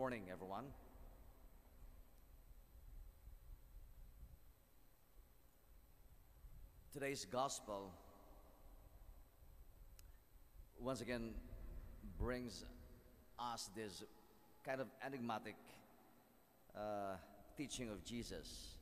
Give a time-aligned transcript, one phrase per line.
[0.00, 0.64] morning, everyone.
[6.90, 7.92] Today's gospel
[10.78, 11.34] once again
[12.18, 12.64] brings
[13.38, 14.02] us this
[14.64, 15.56] kind of enigmatic
[16.74, 17.16] uh,
[17.58, 18.78] teaching of Jesus,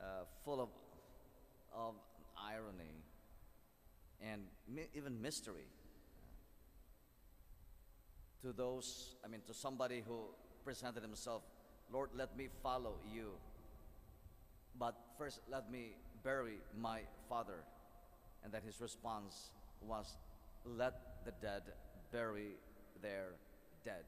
[0.00, 0.70] uh, full of,
[1.76, 1.94] of
[2.42, 3.04] irony
[4.22, 5.66] and mi- even mystery
[8.42, 10.20] to those, I mean, to somebody who
[10.64, 11.42] presented himself,
[11.92, 13.30] Lord, let me follow you.
[14.78, 15.92] But first, let me
[16.24, 17.64] bury my father.
[18.44, 20.16] And that his response was,
[20.64, 21.62] Let the dead
[22.10, 22.56] bury
[23.00, 23.34] their
[23.84, 24.04] dead.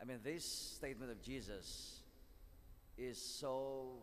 [0.00, 2.00] I mean, this statement of Jesus
[2.96, 4.02] is so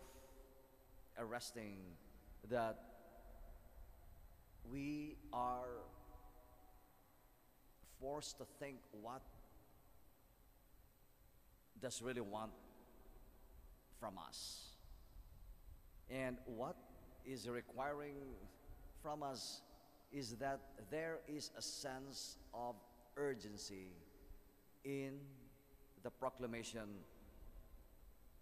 [1.17, 1.77] arresting
[2.49, 2.77] that
[4.71, 5.67] we are
[7.99, 9.21] forced to think what
[11.81, 12.51] does really want
[13.99, 14.69] from us.
[16.09, 16.75] And what
[17.25, 18.15] is requiring
[19.01, 19.61] from us
[20.11, 22.75] is that there is a sense of
[23.17, 23.91] urgency
[24.85, 25.19] in
[26.03, 26.87] the proclamation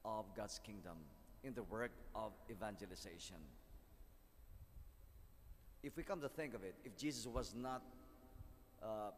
[0.03, 0.97] of God's kingdom
[1.43, 3.37] in the work of evangelization.
[5.83, 7.81] If we come to think of it if Jesus was not
[8.83, 9.11] uh,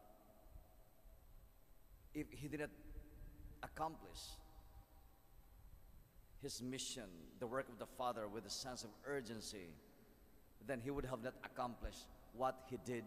[2.18, 2.72] if he didn't
[3.62, 4.20] accomplish
[6.42, 7.04] his mission,
[7.40, 9.70] the work of the Father, with a sense of urgency,
[10.66, 13.04] then he would have not accomplished what he did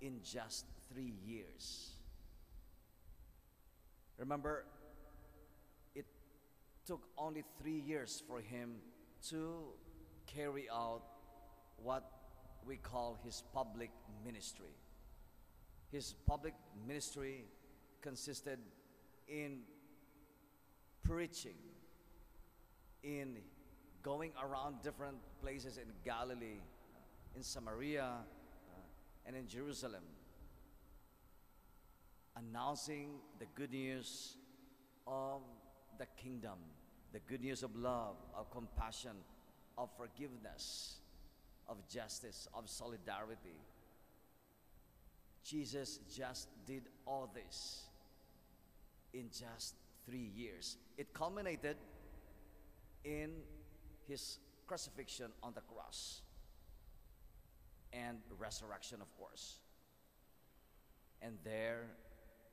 [0.00, 1.96] in just three years.
[4.16, 4.64] Remember,
[5.96, 6.06] it
[6.86, 8.76] took only three years for him
[9.30, 9.64] to
[10.26, 11.02] carry out
[11.82, 12.04] what
[12.64, 13.90] we call his public
[14.24, 14.76] ministry.
[15.90, 16.54] His public
[16.86, 17.44] ministry
[18.02, 18.58] consisted
[19.28, 19.60] in
[21.04, 21.56] preaching,
[23.02, 23.38] in
[24.02, 26.60] going around different places in Galilee,
[27.36, 30.02] in Samaria, uh, and in Jerusalem,
[32.36, 34.36] announcing the good news
[35.06, 35.42] of
[35.98, 36.58] the kingdom,
[37.12, 39.16] the good news of love, of compassion,
[39.78, 40.96] of forgiveness,
[41.68, 43.60] of justice, of solidarity.
[45.44, 47.84] Jesus just did all this
[49.12, 49.74] in just
[50.06, 50.76] three years.
[50.98, 51.76] It culminated
[53.04, 53.30] in
[54.08, 56.22] his crucifixion on the cross
[57.92, 59.58] and resurrection, of course.
[61.20, 61.86] And there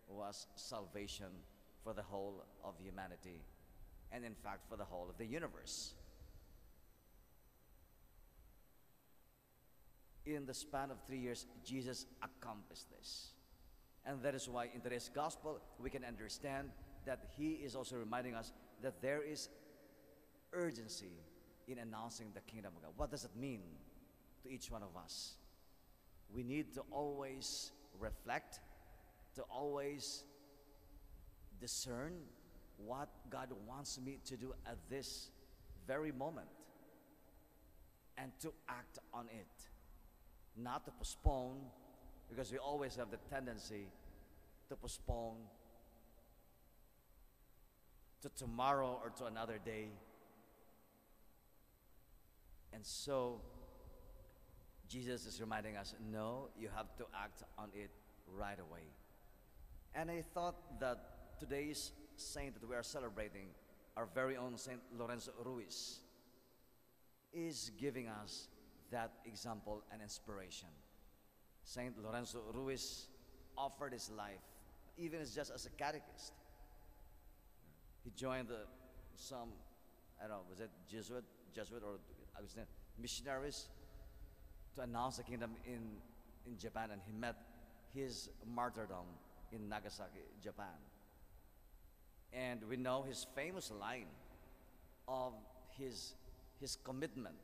[0.07, 1.27] was salvation
[1.83, 3.41] for the whole of humanity,
[4.11, 5.93] and in fact, for the whole of the universe.
[10.25, 13.31] In the span of three years, Jesus accomplished this.
[14.05, 16.69] And that is why in today's gospel, we can understand
[17.05, 18.51] that he is also reminding us
[18.81, 19.49] that there is
[20.53, 21.11] urgency
[21.67, 22.91] in announcing the kingdom of God.
[22.97, 23.61] What does it mean
[24.43, 25.33] to each one of us?
[26.33, 28.59] We need to always reflect,
[29.35, 30.23] to always
[31.59, 32.13] discern
[32.77, 35.29] what God wants me to do at this
[35.85, 36.47] very moment
[38.17, 39.69] and to act on it,
[40.55, 41.57] not to postpone
[42.29, 43.87] because we always have the tendency
[44.69, 45.37] to postpone
[48.21, 49.89] to tomorrow or to another day.
[52.73, 53.41] And so,
[54.87, 57.89] Jesus is reminding us no, you have to act on it
[58.27, 58.83] right away.
[59.95, 63.47] And I thought that today's saint that we are celebrating,
[63.97, 65.99] our very own Saint Lorenzo Ruiz,
[67.33, 68.47] is giving us
[68.91, 70.69] that example and inspiration.
[71.69, 73.05] Saint Lorenzo Ruiz
[73.55, 74.41] offered his life,
[74.97, 76.33] even as just as a catechist.
[78.03, 78.61] He joined the,
[79.15, 79.49] some,
[80.17, 81.99] I don't know, was it Jesuit, Jesuit or
[82.35, 82.55] I was
[82.99, 83.67] missionaries
[84.75, 85.81] to announce the kingdom in,
[86.47, 87.35] in Japan, and he met
[87.93, 89.05] his martyrdom
[89.51, 90.79] in Nagasaki, Japan.
[92.33, 94.07] And we know his famous line
[95.07, 95.33] of
[95.77, 96.13] his,
[96.59, 97.35] his commitment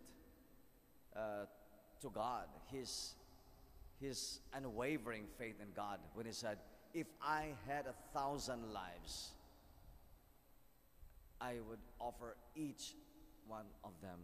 [1.15, 1.45] uh,
[2.01, 3.13] to God, his,
[3.99, 6.57] his unwavering faith in God, when he said,
[6.93, 9.31] If I had a thousand lives,
[11.39, 12.95] I would offer each
[13.47, 14.19] one of them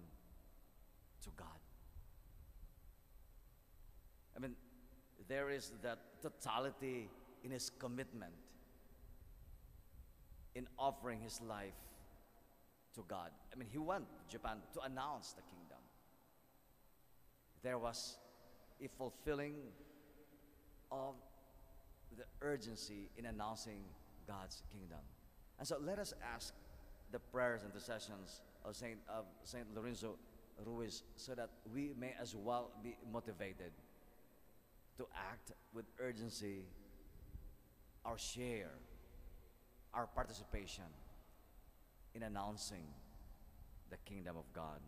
[1.24, 1.48] to God.
[4.36, 4.56] I mean,
[5.28, 7.10] there is that totality
[7.44, 8.34] in his commitment
[10.56, 11.74] in offering his life
[12.96, 13.32] to God.
[13.54, 15.78] I mean, he went to Japan to announce the kingdom.
[17.64, 18.18] There was
[18.84, 19.56] a fulfilling
[20.92, 21.16] of
[22.18, 23.84] the urgency in announcing
[24.28, 25.00] God's kingdom.
[25.60, 26.54] And so let us ask
[27.12, 30.16] the prayers and intercessions of Saint of Saint Lorenzo
[30.66, 33.72] Ruiz so that we may as well be motivated
[34.98, 36.66] to act with urgency
[38.06, 38.72] our share,
[39.94, 40.84] our participation
[42.16, 42.86] in announcing
[43.90, 44.80] the kingdom of God.